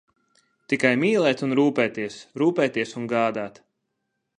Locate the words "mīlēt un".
1.03-1.53